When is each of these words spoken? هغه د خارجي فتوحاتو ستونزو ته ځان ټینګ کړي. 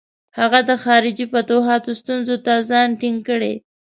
هغه 0.39 0.59
د 0.69 0.71
خارجي 0.83 1.25
فتوحاتو 1.33 1.91
ستونزو 2.01 2.35
ته 2.45 2.53
ځان 2.69 2.89
ټینګ 2.99 3.19
کړي. 3.29 3.53